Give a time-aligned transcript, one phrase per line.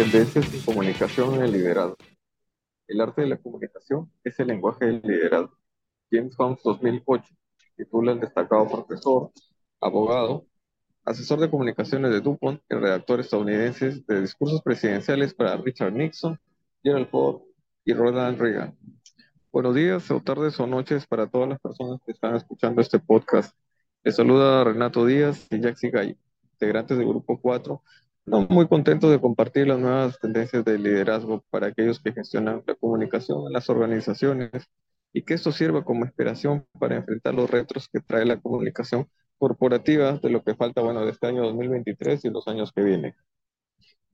[0.00, 1.98] Tendencias en comunicación en el liderazgo.
[2.88, 5.58] El arte de la comunicación es el lenguaje del liderazgo.
[6.10, 7.34] James Holmes 2008
[7.76, 9.30] titula el destacado profesor,
[9.78, 10.46] abogado,
[11.04, 16.40] asesor de comunicaciones de DuPont y redactor estadounidense de discursos presidenciales para Richard Nixon,
[16.82, 17.42] Gerald Ford
[17.84, 18.78] y Ronald Reagan.
[19.52, 23.54] Buenos días o tardes o noches para todas las personas que están escuchando este podcast.
[24.02, 26.16] Les saluda Renato Díaz y Jaxi Gallo,
[26.54, 27.82] integrantes del Grupo 4.
[28.26, 32.74] No, muy contento de compartir las nuevas tendencias de liderazgo para aquellos que gestionan la
[32.76, 34.50] comunicación en las organizaciones
[35.12, 40.18] y que esto sirva como inspiración para enfrentar los retos que trae la comunicación corporativa
[40.18, 43.14] de lo que falta, bueno, de este año 2023 y los años que vienen.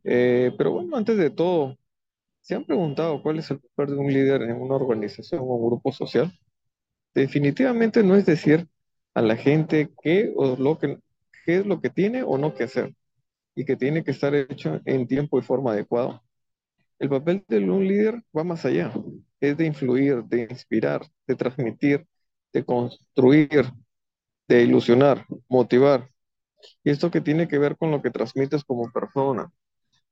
[0.05, 1.77] Eh, pero bueno, antes de todo,
[2.43, 5.67] ¿se han preguntado cuál es el papel de un líder en una organización o un
[5.69, 6.33] grupo social?
[7.15, 8.69] Definitivamente no es decir
[9.15, 10.99] a la gente qué, o lo que,
[11.47, 12.95] qué es lo que tiene o no que hacer
[13.57, 16.23] y que tiene que estar hecho en tiempo y forma adecuado.
[16.99, 18.93] El papel de un líder va más allá,
[19.41, 22.07] es de influir, de inspirar, de transmitir,
[22.53, 23.67] de construir,
[24.49, 26.11] de ilusionar, motivar.
[26.85, 29.51] Y esto que tiene que ver con lo que transmites como persona,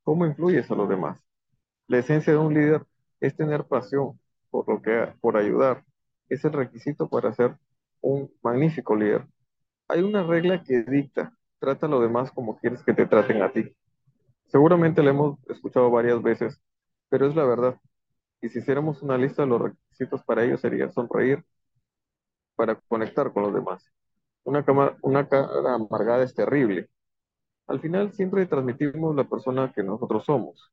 [0.03, 1.21] cómo influyes a los demás.
[1.89, 2.87] La esencia de un líder
[3.21, 4.19] es tener pasión
[4.51, 5.85] por lo que por ayudar.
[6.29, 7.57] Es el requisito para ser
[8.01, 9.27] un magnífico líder.
[9.89, 13.53] Hay una regla que dicta, trata a los demás como quieres que te traten a
[13.53, 13.75] ti.
[14.47, 16.61] Seguramente la hemos escuchado varias veces,
[17.11, 17.79] pero es la verdad.
[18.43, 21.45] Y si hiciéramos una lista de los requisitos para ello sería sonreír
[22.57, 23.91] para conectar con los demás.
[24.45, 24.65] Una,
[25.03, 26.89] una cara amargada es terrible.
[27.67, 30.73] Al final siempre transmitimos la persona que nosotros somos.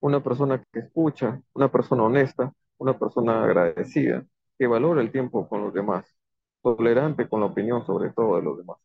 [0.00, 4.24] Una persona que escucha, una persona honesta, una persona agradecida,
[4.58, 6.06] que valora el tiempo con los demás,
[6.62, 8.78] tolerante con la opinión sobre todo de los demás.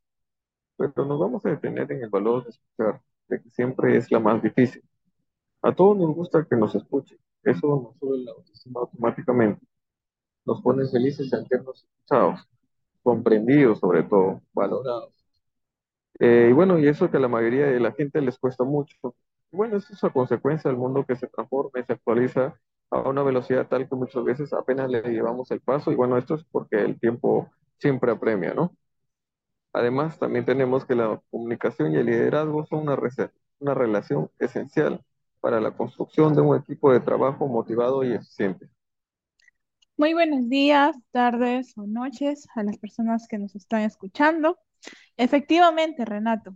[0.78, 4.20] Pero nos vamos a detener en el valor de escuchar, de que siempre es la
[4.20, 4.83] más difícil.
[5.61, 7.20] A todos nos gusta que nos escuchen.
[7.44, 9.66] Eso nos sube la autoestima automáticamente.
[10.45, 12.48] Nos pone felices sentirnos escuchados,
[13.04, 15.14] comprendidos sobre todo, valorados.
[16.20, 18.95] Eh, y bueno, y eso que a la mayoría de la gente les cuesta mucho.
[19.52, 22.59] Bueno, eso es a consecuencia del mundo que se transforma y se actualiza
[22.89, 25.92] a una velocidad tal que muchas veces apenas le llevamos el paso.
[25.92, 27.49] Y bueno, esto es porque el tiempo
[27.80, 28.76] siempre apremia, ¿no?
[29.73, 32.88] Además, también tenemos que la comunicación y el liderazgo son
[33.60, 35.04] una, relación esencial
[35.39, 38.70] para la construcción de un equipo de trabajo motivado y eficiente.
[39.98, 44.58] Muy buenos días, tardes o noches a las personas que nos están escuchando.
[45.16, 46.56] Efectivamente, Renato,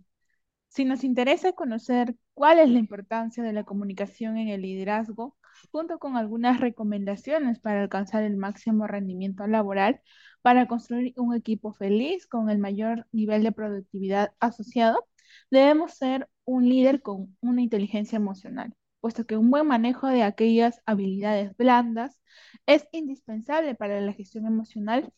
[0.68, 5.36] si nos interesa conocer cuál es la importancia de la comunicación en el liderazgo,
[5.72, 10.02] junto con algunas recomendaciones para alcanzar el máximo rendimiento laboral,
[10.42, 15.08] para construir un equipo feliz con el mayor nivel de productividad asociado,
[15.50, 20.82] debemos ser un líder con una inteligencia emocional, puesto que un buen manejo de aquellas
[20.86, 22.20] habilidades blandas
[22.66, 25.14] es indispensable para la gestión emocional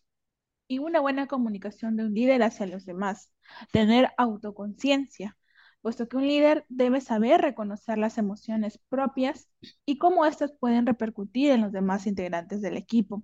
[0.67, 3.31] y una buena comunicación de un líder hacia los demás,
[3.71, 5.37] tener autoconciencia,
[5.83, 9.49] puesto que un líder debe saber reconocer las emociones propias
[9.85, 13.23] y cómo éstas pueden repercutir en los demás integrantes del equipo.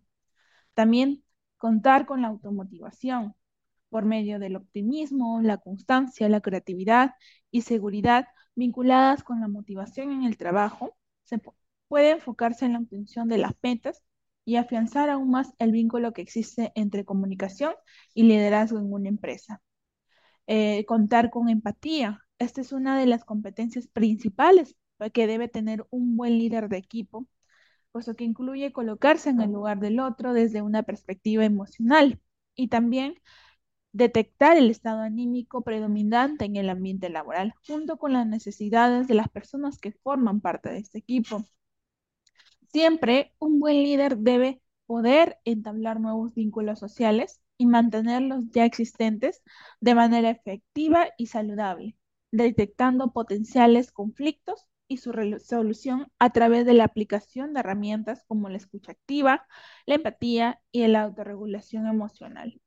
[0.75, 1.23] También
[1.57, 3.35] contar con la automotivación
[3.89, 7.15] por medio del optimismo, la constancia, la creatividad
[7.49, 11.41] y seguridad vinculadas con la motivación en el trabajo, se
[11.87, 14.03] puede enfocarse en la obtención de las metas
[14.45, 17.73] y afianzar aún más el vínculo que existe entre comunicación
[18.13, 19.61] y liderazgo en una empresa.
[20.47, 22.25] Eh, contar con empatía.
[22.39, 24.75] Esta es una de las competencias principales
[25.13, 27.27] que debe tener un buen líder de equipo
[27.91, 32.19] puesto que incluye colocarse en el lugar del otro desde una perspectiva emocional
[32.55, 33.15] y también
[33.91, 39.29] detectar el estado anímico predominante en el ambiente laboral, junto con las necesidades de las
[39.29, 41.43] personas que forman parte de este equipo.
[42.67, 49.41] Siempre un buen líder debe poder entablar nuevos vínculos sociales y mantenerlos ya existentes
[49.81, 51.97] de manera efectiva y saludable,
[52.31, 58.57] detectando potenciales conflictos y su resolución a través de la aplicación de herramientas como la
[58.57, 59.47] escucha activa,
[59.85, 62.61] la empatía y la autorregulación emocional.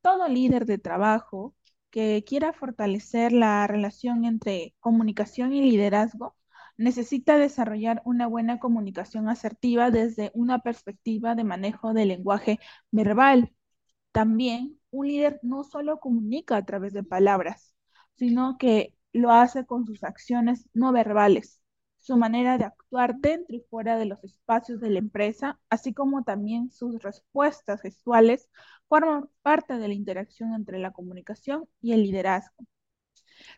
[0.00, 1.54] Todo líder de trabajo
[1.90, 6.36] que quiera fortalecer la relación entre comunicación y liderazgo
[6.78, 13.54] necesita desarrollar una buena comunicación asertiva desde una perspectiva de manejo del lenguaje verbal.
[14.12, 17.75] También un líder no solo comunica a través de palabras,
[18.16, 21.60] sino que lo hace con sus acciones no verbales,
[21.98, 26.22] su manera de actuar dentro y fuera de los espacios de la empresa, así como
[26.24, 28.48] también sus respuestas gestuales,
[28.88, 32.66] forman parte de la interacción entre la comunicación y el liderazgo.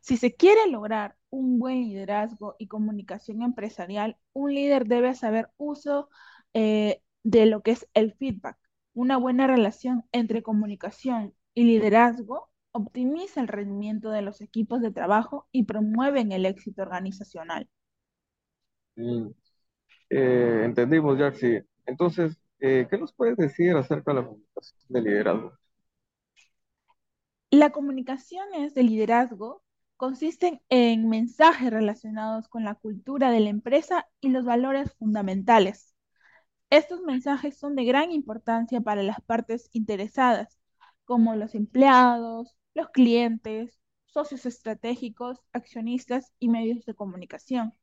[0.00, 6.08] Si se quiere lograr un buen liderazgo y comunicación empresarial, un líder debe saber uso
[6.54, 8.56] eh, de lo que es el feedback.
[8.94, 15.48] Una buena relación entre comunicación y liderazgo optimiza el rendimiento de los equipos de trabajo
[15.52, 17.68] y promueven el éxito organizacional.
[18.96, 19.28] Mm,
[20.10, 21.60] eh, entendimos, Jaxi.
[21.86, 25.52] Entonces, eh, ¿qué nos puedes decir acerca de la comunicación de liderazgo?
[27.50, 29.62] La comunicaciones de liderazgo
[29.96, 35.94] consisten en mensajes relacionados con la cultura de la empresa y los valores fundamentales.
[36.70, 40.58] Estos mensajes son de gran importancia para las partes interesadas,
[41.04, 47.74] como los empleados, los clientes, socios estratégicos, accionistas y medios de comunicación.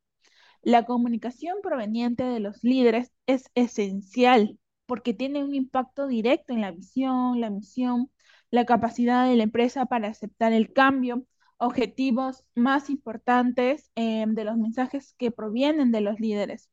[0.63, 6.71] La comunicación proveniente de los líderes es esencial porque tiene un impacto directo en la
[6.71, 8.11] visión, la misión,
[8.51, 11.25] la capacidad de la empresa para aceptar el cambio,
[11.57, 16.69] objetivos más importantes em, de los mensajes que provienen de los líderes.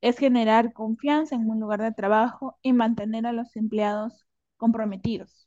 [0.00, 4.26] Es generar confianza en un lugar de trabajo y mantener a los empleados
[4.56, 5.45] comprometidos.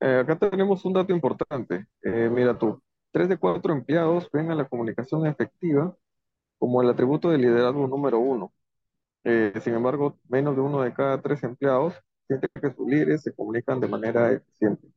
[0.00, 1.86] Eh, acá tenemos un dato importante.
[2.02, 2.80] Eh, mira tú,
[3.10, 5.96] tres de cuatro empleados ven a la comunicación efectiva
[6.58, 8.52] como el atributo de liderazgo número uno.
[9.24, 11.94] Eh, sin embargo, menos de uno de cada tres empleados
[12.28, 14.88] siente que sus líderes se comunican de manera eficiente.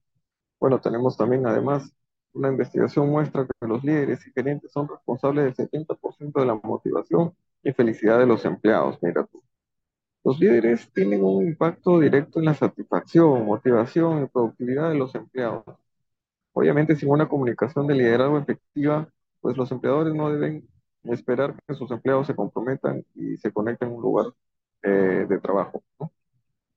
[0.59, 1.93] Bueno, tenemos también además
[2.33, 7.35] una investigación muestra que los líderes y gerentes son responsables del 70% de la motivación
[7.63, 8.99] y felicidad de los empleados.
[9.01, 9.43] Mira tú.
[10.23, 15.63] Los líderes tienen un impacto directo en la satisfacción, motivación y productividad de los empleados.
[16.53, 19.09] Obviamente, sin una comunicación de liderazgo efectiva,
[19.41, 20.67] pues los empleadores no deben
[21.05, 24.27] esperar que sus empleados se comprometan y se conecten en un lugar
[24.83, 25.83] eh, de trabajo.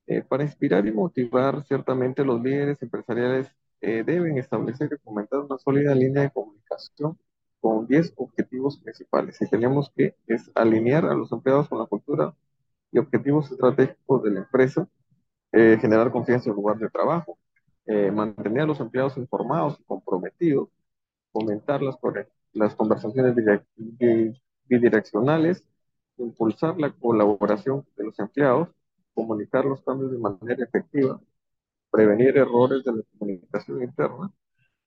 [0.07, 3.51] Eh, para inspirar y motivar, ciertamente los líderes empresariales
[3.81, 7.17] eh, deben establecer y fomentar una sólida línea de comunicación
[7.59, 9.41] con 10 objetivos principales.
[9.41, 12.35] Y tenemos que es alinear a los empleados con la cultura
[12.95, 14.87] y objetivos estratégicos de la empresa,
[15.51, 17.37] generar confianza en el lugar de trabajo,
[18.13, 20.69] mantener a los empleados informados y comprometidos,
[21.31, 21.97] fomentar las,
[22.53, 23.35] las conversaciones
[24.67, 25.67] bidireccionales,
[26.17, 28.69] impulsar la colaboración de los empleados,
[29.13, 31.19] comunicar los cambios de manera efectiva,
[31.91, 34.31] prevenir errores de la comunicación interna,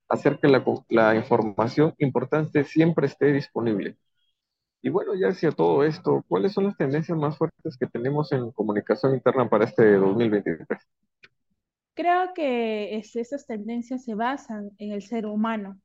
[0.07, 3.97] hacer que la, la información importante siempre esté disponible.
[4.81, 8.51] Y bueno, ya hacia todo esto, ¿cuáles son las tendencias más fuertes que tenemos en
[8.51, 10.67] comunicación interna para este 2023?
[11.93, 15.79] Creo que esas tendencias se basan en el ser humano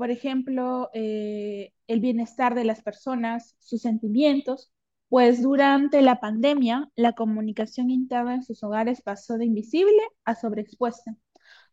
[0.00, 4.72] por ejemplo, eh, el bienestar de las personas, sus sentimientos,
[5.10, 11.16] pues durante la pandemia la comunicación interna en sus hogares pasó de invisible a sobreexpuesta.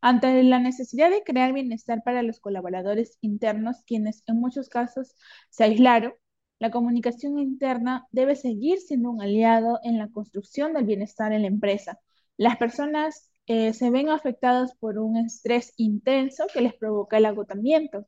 [0.02, 5.16] Ante la necesidad de crear bienestar para los colaboradores internos, quienes en muchos casos
[5.50, 6.12] se aislaron,
[6.60, 11.48] la comunicación interna debe seguir siendo un aliado en la construcción del bienestar en la
[11.48, 12.00] empresa.
[12.38, 18.08] Las personas eh, se ven afectadas por un estrés intenso que les provoca el agotamiento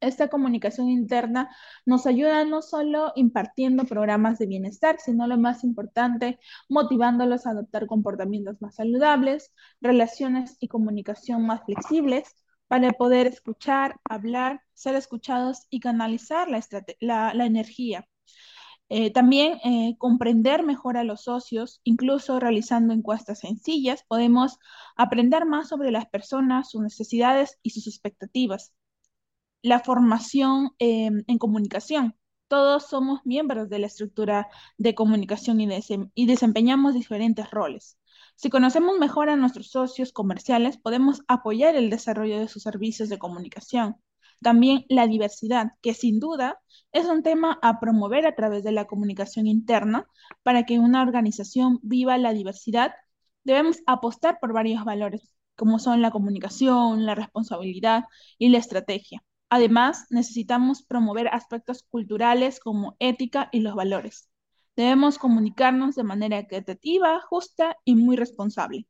[0.00, 1.50] esta comunicación interna
[1.84, 6.38] nos ayuda no solo impartiendo programas de bienestar, sino lo más importante,
[6.68, 12.34] motivándolos a adoptar comportamientos más saludables, relaciones y comunicación más flexibles
[12.70, 16.46] para poder escuchar, hablar, ser escuchados y canalizar
[17.00, 18.06] la, energía.
[18.88, 24.58] Eh, también eh, comprender mejor a los socios, incluso realizando encuestas sencillas, podemos
[24.96, 28.72] aprender más sobre las personas, sus necesidades y sus expectativas
[29.62, 32.16] la formación em, en comunicación.
[32.48, 34.48] Todos somos miembros de la estructura
[34.78, 35.68] de comunicación y,
[36.14, 37.99] y desempeñamos diferentes roles.
[38.40, 43.18] Si conocemos mejor a nuestros socios comerciales, podemos apoyar el desarrollo de sus servicios de
[43.18, 43.96] comunicación.
[44.40, 46.58] También la diversidad, que sin duda
[46.90, 50.06] es un tema a promover a través de la comunicación interna
[50.42, 52.94] para que una organización viva la diversidad.
[53.44, 58.04] Debemos apostar por varios valores, como son la comunicación, la responsabilidad
[58.38, 59.22] y la estrategia.
[59.50, 64.29] Además, necesitamos promover aspectos culturales como ética y los valores.
[64.80, 68.86] Debemos comunicarnos de manera equitativa, justa y muy responsable.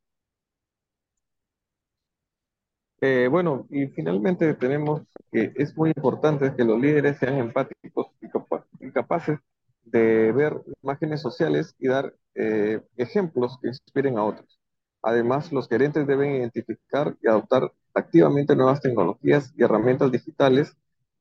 [3.01, 5.01] Eh, bueno, y finalmente tenemos
[5.33, 9.39] que es muy importante que los líderes sean empáticos y, capaces
[9.83, 14.61] de ver imágenes sociales y dar eh, ejemplos que inspiren a otros.
[15.01, 20.73] Además, los gerentes deben identificar y adoptar activamente nuevas tecnologías y herramientas digitales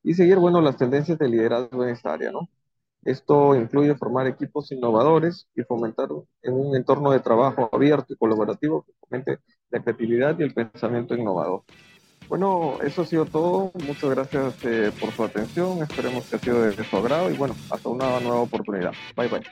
[0.04, 2.48] y seguir, bueno, las tendencias de liderazgo en esta área, ¿no?
[3.04, 6.08] Esto incluye formar equipos innovadores y fomentar
[6.42, 9.38] en un entorno de trabajo abierto y colaborativo que fomente
[9.70, 11.62] la creatividad y el pensamiento innovador.
[12.28, 13.72] Bueno, eso ha sido todo.
[13.86, 15.82] Muchas gracias eh, por su atención.
[15.82, 18.92] Esperemos que ha sido de su agrado y bueno, hasta una nueva oportunidad.
[19.16, 19.42] Bye bye.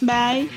[0.00, 0.48] Bye.